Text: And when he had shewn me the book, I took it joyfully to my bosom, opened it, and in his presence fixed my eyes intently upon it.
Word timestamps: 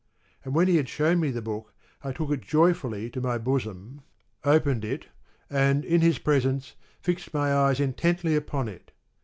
And 0.43 0.55
when 0.55 0.67
he 0.67 0.77
had 0.77 0.89
shewn 0.89 1.19
me 1.19 1.29
the 1.29 1.43
book, 1.43 1.75
I 2.03 2.11
took 2.11 2.31
it 2.31 2.41
joyfully 2.41 3.11
to 3.11 3.21
my 3.21 3.37
bosom, 3.37 4.01
opened 4.43 4.83
it, 4.83 5.05
and 5.47 5.85
in 5.85 6.01
his 6.01 6.17
presence 6.17 6.73
fixed 6.99 7.35
my 7.35 7.53
eyes 7.53 7.79
intently 7.79 8.35
upon 8.35 8.67
it. 8.67 8.93